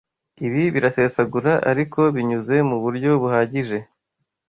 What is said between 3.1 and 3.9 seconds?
buhagije